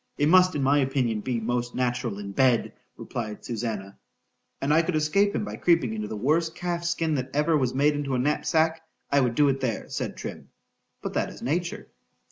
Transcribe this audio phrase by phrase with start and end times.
[0.17, 5.35] —It must, in my opinion, be most natural in bed, replied Susannah.—And could I escape
[5.35, 8.81] him by creeping into the worst calf's skin that ever was made into a knapsack,
[9.11, 11.91] I would do it there—said Trim—but that is nature.